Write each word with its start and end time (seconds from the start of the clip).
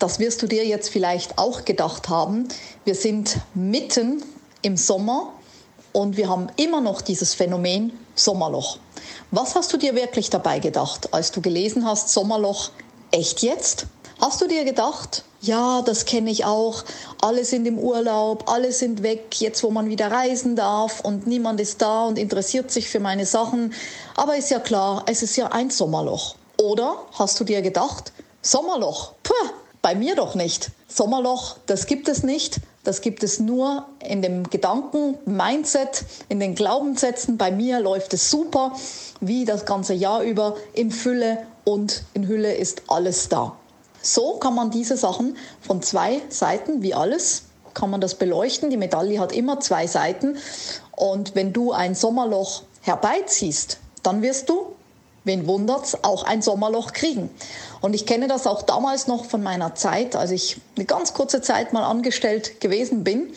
das 0.00 0.18
wirst 0.18 0.42
du 0.42 0.46
dir 0.46 0.66
jetzt 0.66 0.88
vielleicht 0.88 1.38
auch 1.38 1.64
gedacht 1.64 2.08
haben. 2.08 2.48
Wir 2.84 2.94
sind 2.94 3.36
mitten 3.54 4.24
im 4.62 4.76
Sommer 4.76 5.32
und 5.92 6.16
wir 6.16 6.28
haben 6.28 6.48
immer 6.56 6.80
noch 6.80 7.02
dieses 7.02 7.34
Phänomen 7.34 7.92
Sommerloch. 8.14 8.78
Was 9.30 9.54
hast 9.54 9.72
du 9.72 9.76
dir 9.76 9.94
wirklich 9.94 10.30
dabei 10.30 10.58
gedacht, 10.58 11.12
als 11.12 11.30
du 11.30 11.40
gelesen 11.40 11.86
hast 11.86 12.08
Sommerloch? 12.08 12.70
Echt 13.12 13.42
jetzt? 13.42 13.86
Hast 14.20 14.40
du 14.40 14.48
dir 14.48 14.64
gedacht, 14.64 15.24
ja, 15.40 15.82
das 15.82 16.04
kenne 16.04 16.30
ich 16.30 16.44
auch, 16.44 16.84
alle 17.22 17.44
sind 17.44 17.66
im 17.66 17.78
Urlaub, 17.78 18.50
alle 18.50 18.72
sind 18.72 19.02
weg, 19.02 19.40
jetzt 19.40 19.62
wo 19.62 19.70
man 19.70 19.88
wieder 19.88 20.10
reisen 20.10 20.56
darf 20.56 21.00
und 21.00 21.26
niemand 21.26 21.60
ist 21.60 21.80
da 21.80 22.04
und 22.06 22.18
interessiert 22.18 22.70
sich 22.70 22.88
für 22.88 23.00
meine 23.00 23.24
Sachen, 23.24 23.72
aber 24.16 24.36
ist 24.36 24.50
ja 24.50 24.60
klar, 24.60 25.04
es 25.06 25.22
ist 25.22 25.36
ja 25.36 25.46
ein 25.46 25.70
Sommerloch. 25.70 26.34
Oder 26.58 26.96
hast 27.18 27.40
du 27.40 27.44
dir 27.44 27.62
gedacht, 27.62 28.12
Sommerloch, 28.42 29.14
bei 29.90 29.96
mir 29.96 30.14
doch 30.14 30.36
nicht. 30.36 30.70
Sommerloch, 30.86 31.56
das 31.66 31.86
gibt 31.86 32.08
es 32.08 32.22
nicht. 32.22 32.60
Das 32.84 33.00
gibt 33.00 33.24
es 33.24 33.40
nur 33.40 33.86
in 33.98 34.22
dem 34.22 34.48
Gedanken, 34.48 35.18
Mindset, 35.24 36.04
in 36.28 36.38
den 36.38 36.54
Glaubenssätzen. 36.54 37.36
Bei 37.36 37.50
mir 37.50 37.80
läuft 37.80 38.14
es 38.14 38.30
super, 38.30 38.72
wie 39.20 39.44
das 39.44 39.66
ganze 39.66 39.92
Jahr 39.94 40.22
über, 40.22 40.56
in 40.74 40.92
Fülle 40.92 41.44
und 41.64 42.04
in 42.14 42.28
Hülle 42.28 42.54
ist 42.54 42.82
alles 42.86 43.28
da. 43.28 43.56
So 44.00 44.34
kann 44.34 44.54
man 44.54 44.70
diese 44.70 44.96
Sachen 44.96 45.36
von 45.60 45.82
zwei 45.82 46.22
Seiten, 46.28 46.82
wie 46.82 46.94
alles, 46.94 47.46
kann 47.74 47.90
man 47.90 48.00
das 48.00 48.14
beleuchten. 48.14 48.70
Die 48.70 48.76
Medaille 48.76 49.18
hat 49.18 49.32
immer 49.32 49.58
zwei 49.58 49.88
Seiten. 49.88 50.38
Und 50.92 51.34
wenn 51.34 51.52
du 51.52 51.72
ein 51.72 51.96
Sommerloch 51.96 52.62
herbeiziehst, 52.82 53.78
dann 54.04 54.22
wirst 54.22 54.48
du 54.50 54.76
wen 55.24 55.46
wundert's, 55.46 55.98
auch 56.02 56.24
ein 56.24 56.42
Sommerloch 56.42 56.92
kriegen. 56.92 57.30
Und 57.80 57.94
ich 57.94 58.06
kenne 58.06 58.28
das 58.28 58.46
auch 58.46 58.62
damals 58.62 59.06
noch 59.06 59.24
von 59.24 59.42
meiner 59.42 59.74
Zeit, 59.74 60.16
als 60.16 60.30
ich 60.30 60.58
eine 60.76 60.86
ganz 60.86 61.14
kurze 61.14 61.42
Zeit 61.42 61.72
mal 61.72 61.84
angestellt 61.84 62.60
gewesen 62.60 63.04
bin, 63.04 63.32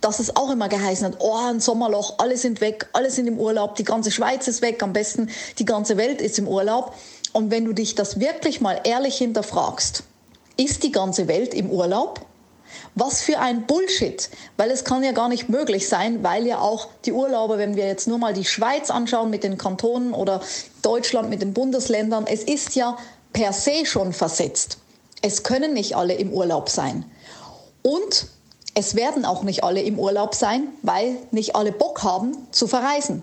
dass 0.00 0.18
es 0.18 0.36
auch 0.36 0.50
immer 0.50 0.68
geheißen 0.68 1.06
hat, 1.06 1.16
oh, 1.20 1.34
ein 1.48 1.60
Sommerloch, 1.60 2.14
alle 2.18 2.36
sind 2.36 2.60
weg, 2.60 2.88
alle 2.92 3.10
sind 3.10 3.26
im 3.26 3.38
Urlaub, 3.38 3.76
die 3.76 3.84
ganze 3.84 4.10
Schweiz 4.10 4.46
ist 4.46 4.62
weg, 4.62 4.82
am 4.82 4.92
besten 4.92 5.30
die 5.58 5.64
ganze 5.64 5.96
Welt 5.96 6.20
ist 6.20 6.38
im 6.38 6.46
Urlaub. 6.46 6.94
Und 7.32 7.50
wenn 7.50 7.64
du 7.64 7.72
dich 7.72 7.94
das 7.94 8.20
wirklich 8.20 8.60
mal 8.60 8.80
ehrlich 8.84 9.16
hinterfragst, 9.18 10.04
ist 10.56 10.82
die 10.82 10.92
ganze 10.92 11.28
Welt 11.28 11.54
im 11.54 11.70
Urlaub? 11.70 12.20
Was 12.94 13.22
für 13.22 13.38
ein 13.38 13.66
Bullshit, 13.66 14.30
weil 14.56 14.70
es 14.70 14.84
kann 14.84 15.02
ja 15.02 15.12
gar 15.12 15.28
nicht 15.28 15.48
möglich 15.48 15.88
sein, 15.88 16.22
weil 16.22 16.46
ja 16.46 16.58
auch 16.60 16.88
die 17.04 17.12
Urlauber, 17.12 17.58
wenn 17.58 17.76
wir 17.76 17.86
jetzt 17.86 18.08
nur 18.08 18.18
mal 18.18 18.32
die 18.32 18.44
Schweiz 18.44 18.90
anschauen 18.90 19.30
mit 19.30 19.44
den 19.44 19.58
Kantonen 19.58 20.12
oder 20.12 20.40
Deutschland 20.82 21.28
mit 21.28 21.42
den 21.42 21.52
Bundesländern, 21.52 22.26
es 22.26 22.42
ist 22.42 22.74
ja 22.74 22.96
per 23.32 23.52
se 23.52 23.84
schon 23.84 24.12
versetzt. 24.12 24.78
Es 25.22 25.42
können 25.42 25.74
nicht 25.74 25.96
alle 25.96 26.14
im 26.14 26.32
Urlaub 26.32 26.68
sein. 26.68 27.04
Und 27.82 28.28
es 28.74 28.94
werden 28.94 29.24
auch 29.24 29.42
nicht 29.42 29.64
alle 29.64 29.80
im 29.80 29.98
Urlaub 29.98 30.34
sein, 30.34 30.68
weil 30.82 31.16
nicht 31.30 31.56
alle 31.56 31.72
Bock 31.72 32.02
haben 32.02 32.36
zu 32.50 32.66
verreisen. 32.66 33.22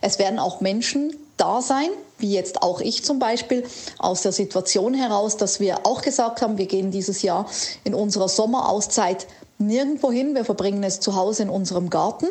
Es 0.00 0.18
werden 0.18 0.38
auch 0.38 0.60
Menschen 0.60 1.16
da 1.40 1.62
sein, 1.62 1.88
wie 2.18 2.32
jetzt 2.32 2.62
auch 2.62 2.80
ich 2.80 3.04
zum 3.04 3.18
Beispiel, 3.18 3.64
aus 3.98 4.22
der 4.22 4.32
Situation 4.32 4.94
heraus, 4.94 5.36
dass 5.36 5.60
wir 5.60 5.86
auch 5.86 6.02
gesagt 6.02 6.42
haben, 6.42 6.58
wir 6.58 6.66
gehen 6.66 6.90
dieses 6.90 7.22
Jahr 7.22 7.46
in 7.84 7.94
unserer 7.94 8.28
Sommerauszeit 8.28 9.26
nirgendwo 9.58 10.10
hin, 10.10 10.34
wir 10.34 10.44
verbringen 10.44 10.82
es 10.82 11.00
zu 11.00 11.16
Hause 11.16 11.44
in 11.44 11.50
unserem 11.50 11.90
Garten, 11.90 12.26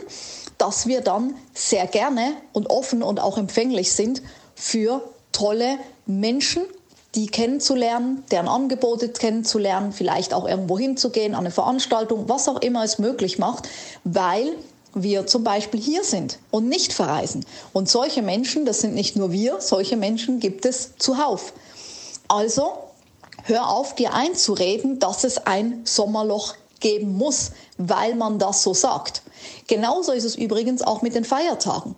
dass 0.58 0.88
wir 0.88 1.02
dann 1.02 1.36
sehr 1.54 1.88
gerne 1.88 2.34
und 2.54 2.70
offen 2.70 3.04
und 3.04 3.20
auch 3.20 3.38
empfänglich 3.38 3.94
sind 3.94 4.22
für 4.56 5.02
tolle 5.32 5.78
Menschen, 6.06 6.64
die 7.16 7.28
kennenzulernen, 7.28 8.24
deren 8.30 8.48
Angebote 8.48 9.10
kennenzulernen, 9.10 9.94
vielleicht 9.94 10.34
auch 10.34 10.48
irgendwo 10.48 10.78
hinzugehen, 10.78 11.34
an 11.34 11.42
eine 11.42 11.52
Veranstaltung, 11.52 12.30
was 12.30 12.48
auch 12.48 12.62
immer 12.62 12.84
es 12.84 13.00
möglich 13.00 13.40
macht, 13.40 13.68
weil 14.04 14.54
wir 14.94 15.28
zum 15.28 15.44
Beispiel 15.44 15.80
hier 15.80 16.04
sind 16.04 16.40
und 16.52 16.68
nicht 16.68 16.94
verreisen. 16.94 17.46
Und 17.74 17.90
solche 17.90 18.22
Menschen, 18.22 18.66
das 18.66 18.82
sind 18.82 18.96
nicht 18.96 19.16
nur 19.16 19.32
wir, 19.32 19.62
solche 19.62 19.98
Menschen 19.98 20.40
gibt 20.40 20.66
es 20.66 20.98
zuhauf. 20.98 21.54
Also 22.28 22.74
hör 23.44 23.70
auf, 23.70 23.96
dir 23.96 24.14
einzureden, 24.14 25.00
dass 25.00 25.24
es 25.24 25.38
ein 25.38 25.82
Sommerloch 25.86 26.56
geben 26.80 27.18
muss, 27.18 27.52
weil 27.78 28.16
man 28.16 28.40
das 28.40 28.64
so 28.64 28.74
sagt. 28.74 29.22
Genauso 29.68 30.12
ist 30.12 30.24
es 30.24 30.36
übrigens 30.36 30.82
auch 30.82 31.02
mit 31.02 31.16
den 31.16 31.26
Feiertagen. 31.26 31.96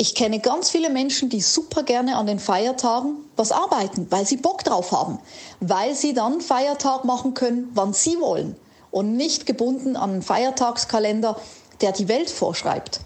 Ich 0.00 0.14
kenne 0.14 0.38
ganz 0.38 0.70
viele 0.70 0.90
Menschen, 0.90 1.28
die 1.28 1.40
super 1.40 1.82
gerne 1.82 2.16
an 2.16 2.26
den 2.26 2.38
Feiertagen 2.38 3.16
was 3.36 3.50
arbeiten, 3.50 4.06
weil 4.10 4.24
sie 4.26 4.36
Bock 4.36 4.62
drauf 4.62 4.92
haben, 4.92 5.18
weil 5.58 5.94
sie 5.94 6.14
dann 6.14 6.40
Feiertag 6.40 7.04
machen 7.04 7.34
können, 7.34 7.68
wann 7.74 7.92
sie 7.92 8.20
wollen 8.20 8.54
und 8.90 9.16
nicht 9.16 9.44
gebunden 9.44 9.96
an 9.96 10.10
einen 10.10 10.22
Feiertagskalender, 10.22 11.36
der 11.80 11.92
die 11.92 12.08
Welt 12.08 12.30
vorschreibt. 12.30 13.00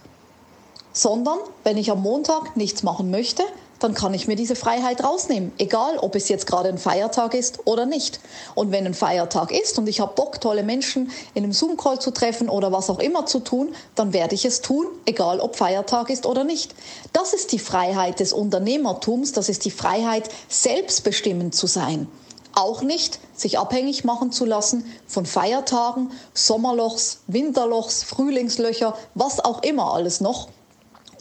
Sondern 0.92 1.38
wenn 1.64 1.78
ich 1.78 1.90
am 1.90 2.02
Montag 2.02 2.56
nichts 2.56 2.82
machen 2.82 3.10
möchte, 3.10 3.42
dann 3.82 3.94
kann 3.94 4.14
ich 4.14 4.28
mir 4.28 4.36
diese 4.36 4.54
Freiheit 4.54 5.02
rausnehmen, 5.02 5.52
egal 5.58 5.98
ob 5.98 6.14
es 6.14 6.28
jetzt 6.28 6.46
gerade 6.46 6.68
ein 6.68 6.78
Feiertag 6.78 7.34
ist 7.34 7.66
oder 7.66 7.84
nicht. 7.84 8.20
Und 8.54 8.70
wenn 8.70 8.86
ein 8.86 8.94
Feiertag 8.94 9.50
ist 9.50 9.78
und 9.78 9.88
ich 9.88 10.00
habe 10.00 10.14
Bock, 10.14 10.40
tolle 10.40 10.62
Menschen 10.62 11.10
in 11.34 11.42
einem 11.42 11.52
Zoom-Call 11.52 12.00
zu 12.00 12.12
treffen 12.12 12.48
oder 12.48 12.70
was 12.70 12.90
auch 12.90 13.00
immer 13.00 13.26
zu 13.26 13.40
tun, 13.40 13.74
dann 13.94 14.12
werde 14.12 14.34
ich 14.34 14.44
es 14.44 14.60
tun, 14.60 14.86
egal 15.04 15.40
ob 15.40 15.56
Feiertag 15.56 16.10
ist 16.10 16.26
oder 16.26 16.44
nicht. 16.44 16.74
Das 17.12 17.32
ist 17.32 17.50
die 17.52 17.58
Freiheit 17.58 18.20
des 18.20 18.32
Unternehmertums, 18.32 19.32
das 19.32 19.48
ist 19.48 19.64
die 19.64 19.70
Freiheit, 19.70 20.28
selbstbestimmend 20.48 21.54
zu 21.54 21.66
sein. 21.66 22.06
Auch 22.54 22.82
nicht 22.82 23.18
sich 23.34 23.58
abhängig 23.58 24.04
machen 24.04 24.30
zu 24.30 24.44
lassen 24.44 24.84
von 25.06 25.24
Feiertagen, 25.26 26.10
Sommerlochs, 26.34 27.20
Winterlochs, 27.26 28.02
Frühlingslöcher, 28.02 28.96
was 29.14 29.40
auch 29.40 29.62
immer 29.62 29.94
alles 29.94 30.20
noch. 30.20 30.48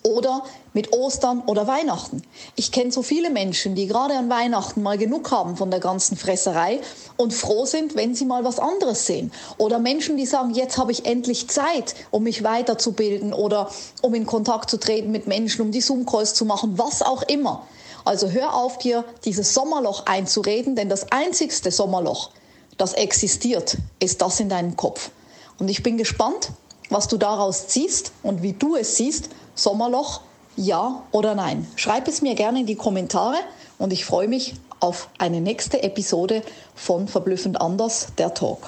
Oder 0.03 0.44
mit 0.74 0.94
Ostern 0.94 1.44
oder 1.46 1.68
Weihnachten. 1.68 2.24
Ich 2.56 2.72
kenne 2.72 2.91
so 2.91 3.03
viele 3.03 3.30
Menschen, 3.30 3.75
die 3.75 3.88
gerade 3.88 4.16
an 4.16 4.30
Weihnachten 4.30 4.81
mal 4.81 4.97
genug 4.97 5.30
haben 5.31 5.58
von 5.58 5.70
der 5.70 5.80
ganzen 5.80 6.18
Fresserei 6.18 6.80
und 7.18 7.34
froh 7.34 7.66
sind, 7.66 7.96
wenn 7.96 8.16
sie 8.16 8.25
mal 8.25 8.44
was 8.44 8.58
anderes 8.58 9.06
sehen. 9.06 9.31
Oder 9.58 9.80
Menschen, 9.80 10.18
die 10.18 10.25
sagen, 10.25 10.56
jetzt 10.56 10.78
habe 10.78 10.91
ich 10.91 11.06
endlich 11.06 11.50
Zeit, 11.50 11.94
um 12.09 12.24
mich 12.24 12.44
weiterzubilden 12.44 13.31
oder 13.31 13.70
um 14.02 14.16
in 14.16 14.25
Kontakt 14.25 14.70
zu 14.70 14.78
treten 14.78 15.12
mit 15.12 15.28
Menschen, 15.28 15.62
um 15.62 15.72
die 15.72 15.81
Zoom-Calls 15.81 16.34
zu 16.34 16.46
machen, 16.46 16.78
was 16.78 17.02
auch 17.02 17.22
immer. 17.24 17.68
Also 18.06 18.29
hör 18.29 18.56
auf 18.56 18.78
dir 18.78 19.03
dieses 19.25 19.53
Sommerloch 19.53 20.06
einzureden, 20.06 20.75
denn 20.75 20.89
das 20.89 21.12
einzigste 21.12 21.72
Sommerloch, 21.72 22.31
das 22.78 22.94
existiert, 22.94 23.78
ist 24.00 24.22
das 24.22 24.39
in 24.39 24.50
deinem 24.50 24.75
Kopf. 24.75 25.12
Und 25.59 25.69
ich 25.69 25.84
bin 25.84 25.97
gespannt, 25.97 26.51
was 26.90 27.07
du 27.07 27.17
daraus 27.17 27.67
ziehst 27.67 28.11
und 28.23 28.41
wie 28.41 28.53
du 28.53 28.75
es 28.75 28.97
siehst. 28.97 29.29
Sommerloch, 29.56 30.22
ja 30.56 31.03
oder 31.11 31.35
nein. 31.35 31.67
Schreib 31.75 32.07
es 32.07 32.22
mir 32.22 32.35
gerne 32.35 32.61
in 32.61 32.66
die 32.66 32.75
Kommentare 32.75 33.38
und 33.78 33.94
ich 33.94 34.06
freue 34.06 34.28
mich 34.28 34.56
auf 34.79 35.09
eine 35.17 35.41
nächste 35.41 35.84
Episode 35.84 36.41
von 36.76 37.08
Verblüffend 37.08 37.61
anders, 37.61 38.08
der 38.17 38.34
Talk. 38.34 38.67